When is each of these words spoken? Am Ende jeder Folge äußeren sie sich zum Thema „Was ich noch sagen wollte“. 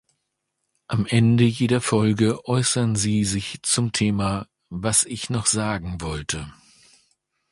Am 0.87 1.05
Ende 1.05 1.43
jeder 1.43 1.79
Folge 1.79 2.43
äußeren 2.47 2.95
sie 2.95 3.23
sich 3.23 3.61
zum 3.61 3.91
Thema 3.91 4.47
„Was 4.69 5.03
ich 5.03 5.29
noch 5.29 5.45
sagen 5.45 6.01
wollte“. 6.01 6.51